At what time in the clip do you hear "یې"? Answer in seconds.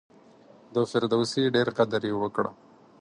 2.09-2.13